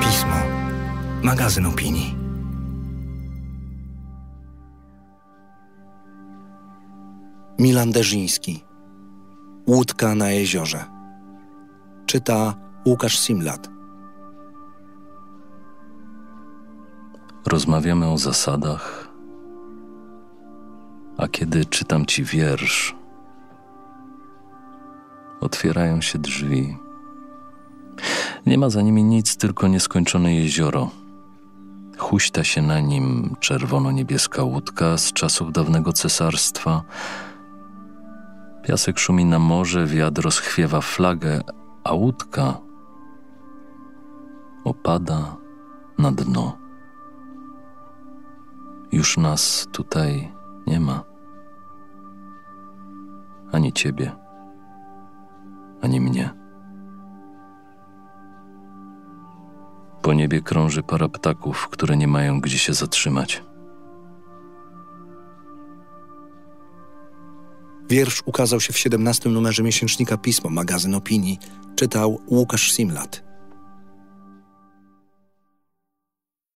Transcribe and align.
Pismo. 0.00 0.36
Magazyn 1.22 1.66
opinii. 1.66 2.16
Milan 7.58 7.90
Derzyński. 7.90 8.64
Łódka 9.66 10.14
na 10.14 10.30
jeziorze. 10.30 10.84
Czyta 12.06 12.54
Łukasz 12.86 13.18
Simlat. 13.18 13.70
Rozmawiamy 17.46 18.10
o 18.10 18.18
zasadach, 18.18 19.08
a 21.18 21.28
kiedy 21.28 21.64
czytam 21.64 22.06
ci 22.06 22.24
wiersz, 22.24 22.96
otwierają 25.46 26.00
się 26.00 26.18
drzwi. 26.18 26.76
Nie 28.46 28.58
ma 28.58 28.70
za 28.70 28.82
nimi 28.82 29.04
nic, 29.04 29.36
tylko 29.36 29.68
nieskończone 29.68 30.34
jezioro. 30.34 30.90
Huśta 31.98 32.44
się 32.44 32.62
na 32.62 32.80
nim 32.80 33.36
czerwono-niebieska 33.40 34.42
łódka 34.42 34.96
z 34.96 35.12
czasów 35.12 35.52
dawnego 35.52 35.92
cesarstwa. 35.92 36.82
Piasek 38.62 38.98
szumi 38.98 39.24
na 39.24 39.38
morze, 39.38 39.86
wiatr 39.86 40.22
rozchwiewa 40.22 40.80
flagę, 40.80 41.40
a 41.84 41.92
łódka 41.92 42.60
opada 44.64 45.36
na 45.98 46.12
dno. 46.12 46.58
Już 48.92 49.16
nas 49.16 49.66
tutaj 49.72 50.32
nie 50.66 50.80
ma. 50.80 51.04
Ani 53.52 53.72
ciebie, 53.72 54.12
ani 55.86 56.00
mnie. 56.00 56.30
Po 60.02 60.14
niebie 60.14 60.42
krąży 60.42 60.82
para 60.82 61.08
ptaków, 61.08 61.68
które 61.68 61.96
nie 61.96 62.08
mają 62.08 62.40
gdzie 62.40 62.58
się 62.58 62.74
zatrzymać. 62.74 63.42
Wiersz 67.90 68.22
ukazał 68.26 68.60
się 68.60 68.72
w 68.72 68.78
17 68.78 69.28
numerze 69.28 69.62
miesięcznika 69.62 70.16
Pismo, 70.16 70.50
magazyn 70.50 70.94
opinii. 70.94 71.38
Czytał 71.76 72.20
Łukasz 72.26 72.72
Simlat. 72.72 73.25